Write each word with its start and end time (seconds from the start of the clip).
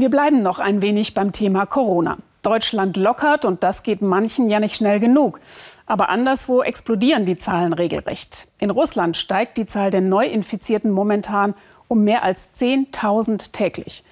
Wir 0.00 0.08
bleiben 0.08 0.42
noch 0.42 0.60
ein 0.60 0.80
wenig 0.80 1.12
beim 1.12 1.30
Thema 1.30 1.66
Corona. 1.66 2.16
Deutschland 2.40 2.96
lockert 2.96 3.44
und 3.44 3.62
das 3.62 3.82
geht 3.82 4.00
manchen 4.00 4.48
ja 4.48 4.58
nicht 4.58 4.74
schnell 4.74 4.98
genug. 4.98 5.40
Aber 5.84 6.08
anderswo 6.08 6.62
explodieren 6.62 7.26
die 7.26 7.36
Zahlen 7.36 7.74
regelrecht. 7.74 8.48
In 8.60 8.70
Russland 8.70 9.18
steigt 9.18 9.58
die 9.58 9.66
Zahl 9.66 9.90
der 9.90 10.00
Neuinfizierten 10.00 10.90
momentan 10.90 11.52
um 11.86 12.02
mehr 12.02 12.22
als 12.22 12.48
10.000 12.56 13.52
täglich. 13.52 14.02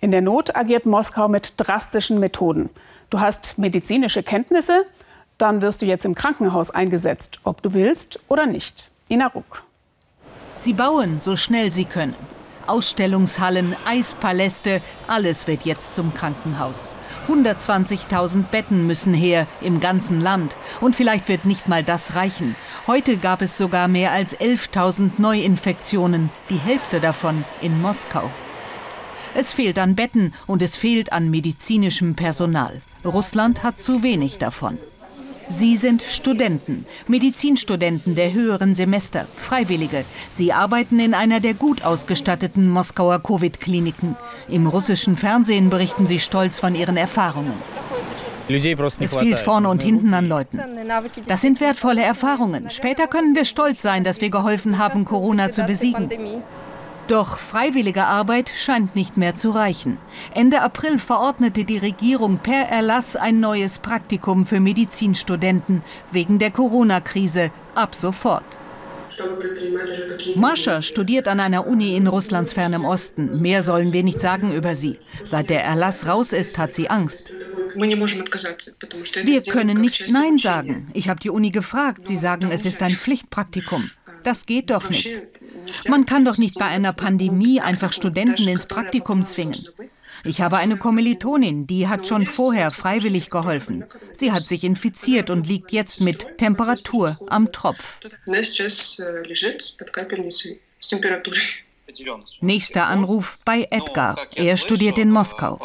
In 0.00 0.10
der 0.10 0.20
Not 0.20 0.56
agiert 0.56 0.84
Moskau 0.84 1.28
mit 1.28 1.54
drastischen 1.58 2.18
Methoden. 2.18 2.68
Du 3.08 3.20
hast 3.20 3.56
medizinische 3.56 4.24
Kenntnisse, 4.24 4.84
dann 5.38 5.62
wirst 5.62 5.80
du 5.80 5.86
jetzt 5.86 6.04
im 6.04 6.16
Krankenhaus 6.16 6.72
eingesetzt, 6.72 7.38
ob 7.44 7.62
du 7.62 7.72
willst 7.72 8.18
oder 8.26 8.46
nicht. 8.46 8.90
Ina 9.08 9.28
Ruck. 9.28 9.62
Sie 10.62 10.72
bauen 10.72 11.20
so 11.20 11.36
schnell 11.36 11.72
sie 11.72 11.84
können. 11.84 12.16
Ausstellungshallen, 12.68 13.76
Eispaläste, 13.84 14.82
alles 15.06 15.46
wird 15.46 15.64
jetzt 15.64 15.94
zum 15.94 16.14
Krankenhaus. 16.14 16.96
120.000 17.28 18.44
Betten 18.44 18.86
müssen 18.86 19.12
her 19.12 19.46
im 19.60 19.80
ganzen 19.80 20.20
Land. 20.20 20.56
Und 20.80 20.94
vielleicht 20.94 21.28
wird 21.28 21.44
nicht 21.44 21.68
mal 21.68 21.82
das 21.82 22.14
reichen. 22.14 22.54
Heute 22.86 23.16
gab 23.16 23.42
es 23.42 23.58
sogar 23.58 23.88
mehr 23.88 24.12
als 24.12 24.38
11.000 24.38 25.12
Neuinfektionen, 25.18 26.30
die 26.50 26.58
Hälfte 26.58 27.00
davon 27.00 27.44
in 27.60 27.80
Moskau. 27.82 28.30
Es 29.34 29.52
fehlt 29.52 29.78
an 29.78 29.96
Betten 29.96 30.32
und 30.46 30.62
es 30.62 30.76
fehlt 30.76 31.12
an 31.12 31.30
medizinischem 31.30 32.14
Personal. 32.14 32.78
Russland 33.04 33.62
hat 33.62 33.78
zu 33.78 34.02
wenig 34.02 34.38
davon. 34.38 34.78
Sie 35.48 35.76
sind 35.76 36.02
Studenten, 36.02 36.86
Medizinstudenten 37.06 38.14
der 38.14 38.32
höheren 38.32 38.74
Semester, 38.74 39.26
Freiwillige. 39.36 40.04
Sie 40.34 40.52
arbeiten 40.52 40.98
in 40.98 41.14
einer 41.14 41.40
der 41.40 41.54
gut 41.54 41.84
ausgestatteten 41.84 42.68
Moskauer 42.68 43.22
Covid-Kliniken. 43.22 44.16
Im 44.48 44.66
russischen 44.66 45.16
Fernsehen 45.16 45.70
berichten 45.70 46.06
sie 46.06 46.18
stolz 46.18 46.58
von 46.58 46.74
ihren 46.74 46.96
Erfahrungen. 46.96 47.54
Es 48.48 49.16
fehlt 49.16 49.40
vorne 49.40 49.68
und 49.68 49.82
hinten 49.82 50.14
an 50.14 50.26
Leuten. 50.26 50.60
Das 51.26 51.40
sind 51.40 51.60
wertvolle 51.60 52.02
Erfahrungen. 52.02 52.70
Später 52.70 53.06
können 53.06 53.34
wir 53.34 53.44
stolz 53.44 53.82
sein, 53.82 54.04
dass 54.04 54.20
wir 54.20 54.30
geholfen 54.30 54.78
haben, 54.78 55.04
Corona 55.04 55.50
zu 55.50 55.64
besiegen. 55.64 56.10
Doch 57.08 57.38
freiwillige 57.38 58.04
Arbeit 58.04 58.50
scheint 58.50 58.96
nicht 58.96 59.16
mehr 59.16 59.36
zu 59.36 59.50
reichen. 59.50 59.98
Ende 60.34 60.60
April 60.62 60.98
verordnete 60.98 61.64
die 61.64 61.78
Regierung 61.78 62.38
per 62.38 62.68
Erlass 62.68 63.14
ein 63.14 63.38
neues 63.38 63.78
Praktikum 63.78 64.44
für 64.44 64.58
Medizinstudenten 64.58 65.82
wegen 66.10 66.40
der 66.40 66.50
Corona-Krise 66.50 67.52
ab 67.76 67.94
sofort. 67.94 68.44
Mascha 70.34 70.82
studiert 70.82 71.28
an 71.28 71.40
einer 71.40 71.66
Uni 71.66 71.96
in 71.96 72.06
Russlands 72.08 72.52
fernem 72.52 72.84
Osten. 72.84 73.40
Mehr 73.40 73.62
sollen 73.62 73.92
wir 73.92 74.02
nicht 74.02 74.20
sagen 74.20 74.52
über 74.52 74.74
sie. 74.74 74.98
Seit 75.24 75.48
der 75.48 75.64
Erlass 75.64 76.06
raus 76.06 76.32
ist, 76.32 76.58
hat 76.58 76.74
sie 76.74 76.90
Angst. 76.90 77.30
Wir 77.76 79.42
können 79.42 79.80
nicht 79.80 80.10
Nein 80.10 80.38
sagen. 80.38 80.88
Ich 80.92 81.08
habe 81.08 81.20
die 81.20 81.30
Uni 81.30 81.50
gefragt. 81.50 82.06
Sie 82.06 82.16
sagen, 82.16 82.50
es 82.50 82.64
ist 82.64 82.82
ein 82.82 82.96
Pflichtpraktikum. 82.96 83.90
Das 84.22 84.44
geht 84.44 84.70
doch 84.70 84.90
nicht. 84.90 85.08
Man 85.88 86.06
kann 86.06 86.24
doch 86.24 86.38
nicht 86.38 86.58
bei 86.58 86.66
einer 86.66 86.92
Pandemie 86.92 87.60
einfach 87.60 87.92
Studenten 87.92 88.48
ins 88.48 88.66
Praktikum 88.66 89.24
zwingen. 89.24 89.66
Ich 90.24 90.40
habe 90.40 90.56
eine 90.56 90.76
Kommilitonin, 90.76 91.66
die 91.66 91.88
hat 91.88 92.06
schon 92.06 92.26
vorher 92.26 92.70
freiwillig 92.70 93.30
geholfen. 93.30 93.84
Sie 94.18 94.32
hat 94.32 94.46
sich 94.46 94.64
infiziert 94.64 95.30
und 95.30 95.46
liegt 95.46 95.72
jetzt 95.72 96.00
mit 96.00 96.38
Temperatur 96.38 97.18
am 97.28 97.52
Tropf. 97.52 98.00
Nächster 102.40 102.86
Anruf 102.86 103.38
bei 103.44 103.66
Edgar. 103.70 104.16
Er 104.34 104.56
studiert 104.56 104.98
in 104.98 105.10
Moskau. 105.10 105.58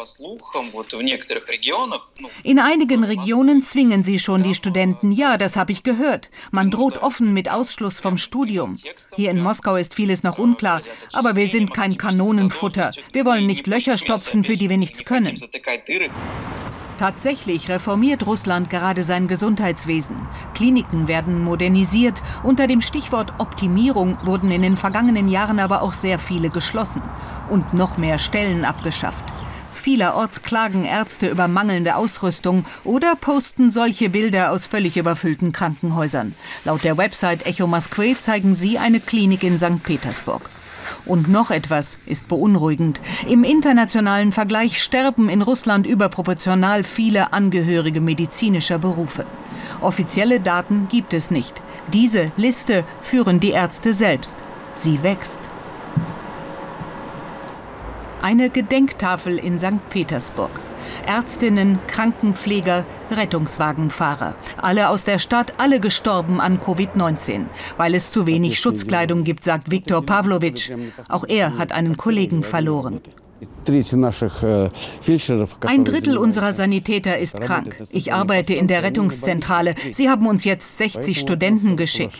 In 2.44 2.58
einigen 2.58 3.04
Regionen 3.04 3.62
zwingen 3.62 4.04
sie 4.04 4.18
schon 4.18 4.42
die 4.42 4.54
Studenten. 4.54 5.12
Ja, 5.12 5.36
das 5.36 5.56
habe 5.56 5.72
ich 5.72 5.82
gehört. 5.82 6.30
Man 6.50 6.70
droht 6.70 7.02
offen 7.02 7.32
mit 7.32 7.50
Ausschluss 7.50 7.98
vom 7.98 8.16
Studium. 8.16 8.76
Hier 9.16 9.30
in 9.30 9.40
Moskau 9.40 9.76
ist 9.76 9.94
vieles 9.94 10.22
noch 10.22 10.38
unklar. 10.38 10.80
Aber 11.12 11.36
wir 11.36 11.46
sind 11.48 11.74
kein 11.74 11.98
Kanonenfutter. 11.98 12.92
Wir 13.12 13.24
wollen 13.24 13.46
nicht 13.46 13.66
Löcher 13.66 13.98
stopfen, 13.98 14.44
für 14.44 14.56
die 14.56 14.70
wir 14.70 14.78
nichts 14.78 15.04
können. 15.04 15.36
Tatsächlich 17.02 17.68
reformiert 17.68 18.28
Russland 18.28 18.70
gerade 18.70 19.02
sein 19.02 19.26
Gesundheitswesen. 19.26 20.14
Kliniken 20.54 21.08
werden 21.08 21.42
modernisiert. 21.42 22.22
Unter 22.44 22.68
dem 22.68 22.80
Stichwort 22.80 23.32
Optimierung 23.38 24.18
wurden 24.22 24.52
in 24.52 24.62
den 24.62 24.76
vergangenen 24.76 25.26
Jahren 25.26 25.58
aber 25.58 25.82
auch 25.82 25.94
sehr 25.94 26.20
viele 26.20 26.48
geschlossen 26.48 27.02
und 27.50 27.74
noch 27.74 27.96
mehr 27.96 28.20
Stellen 28.20 28.64
abgeschafft. 28.64 29.24
Vielerorts 29.74 30.42
klagen 30.42 30.84
Ärzte 30.84 31.26
über 31.26 31.48
mangelnde 31.48 31.96
Ausrüstung 31.96 32.64
oder 32.84 33.16
posten 33.16 33.72
solche 33.72 34.08
Bilder 34.08 34.52
aus 34.52 34.68
völlig 34.68 34.96
überfüllten 34.96 35.50
Krankenhäusern. 35.50 36.36
Laut 36.64 36.84
der 36.84 36.98
Website 36.98 37.46
Echo 37.46 37.66
Moskwe 37.66 38.16
zeigen 38.20 38.54
sie 38.54 38.78
eine 38.78 39.00
Klinik 39.00 39.42
in 39.42 39.58
St. 39.58 39.82
Petersburg. 39.82 40.48
Und 41.04 41.28
noch 41.28 41.50
etwas 41.50 41.98
ist 42.06 42.28
beunruhigend. 42.28 43.00
Im 43.28 43.42
internationalen 43.44 44.32
Vergleich 44.32 44.82
sterben 44.82 45.28
in 45.28 45.42
Russland 45.42 45.86
überproportional 45.86 46.84
viele 46.84 47.32
Angehörige 47.32 48.00
medizinischer 48.00 48.78
Berufe. 48.78 49.26
Offizielle 49.80 50.38
Daten 50.38 50.86
gibt 50.88 51.12
es 51.12 51.30
nicht. 51.30 51.60
Diese 51.92 52.30
Liste 52.36 52.84
führen 53.02 53.40
die 53.40 53.50
Ärzte 53.50 53.94
selbst. 53.94 54.36
Sie 54.76 55.02
wächst. 55.02 55.40
Eine 58.20 58.50
Gedenktafel 58.50 59.36
in 59.38 59.58
St. 59.58 59.88
Petersburg. 59.90 60.61
Ärztinnen, 61.06 61.78
Krankenpfleger, 61.86 62.84
Rettungswagenfahrer. 63.10 64.34
Alle 64.60 64.88
aus 64.88 65.04
der 65.04 65.18
Stadt, 65.18 65.54
alle 65.58 65.80
gestorben 65.80 66.40
an 66.40 66.58
Covid-19. 66.58 67.46
Weil 67.76 67.94
es 67.94 68.10
zu 68.10 68.26
wenig 68.26 68.60
Schutzkleidung 68.60 69.24
gibt, 69.24 69.44
sagt 69.44 69.70
Viktor 69.70 70.04
Pavlovic. 70.04 70.74
Auch 71.08 71.24
er 71.28 71.58
hat 71.58 71.72
einen 71.72 71.96
Kollegen 71.96 72.42
verloren. 72.42 73.00
Ein 75.66 75.84
Drittel 75.84 76.16
unserer 76.16 76.52
Sanitäter 76.52 77.18
ist 77.18 77.40
krank. 77.40 77.76
Ich 77.90 78.12
arbeite 78.12 78.54
in 78.54 78.68
der 78.68 78.82
Rettungszentrale. 78.82 79.74
Sie 79.92 80.08
haben 80.08 80.26
uns 80.26 80.44
jetzt 80.44 80.78
60 80.78 81.18
Studenten 81.18 81.76
geschickt. 81.76 82.18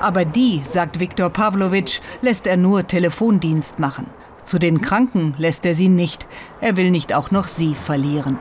Aber 0.00 0.24
die, 0.24 0.62
sagt 0.64 0.98
Viktor 0.98 1.30
Pavlovic, 1.30 2.00
lässt 2.22 2.46
er 2.46 2.56
nur 2.56 2.86
Telefondienst 2.86 3.78
machen. 3.78 4.06
Zu 4.50 4.58
den 4.58 4.80
Kranken 4.80 5.36
lässt 5.38 5.64
er 5.64 5.76
sie 5.76 5.88
nicht. 5.88 6.26
Er 6.60 6.76
will 6.76 6.90
nicht 6.90 7.14
auch 7.14 7.30
noch 7.30 7.46
sie 7.46 7.76
verlieren. 7.76 8.36